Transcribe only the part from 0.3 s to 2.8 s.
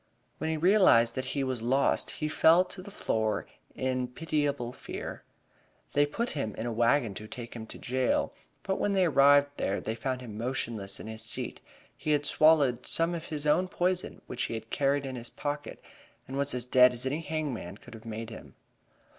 When he realized that he was lost he fell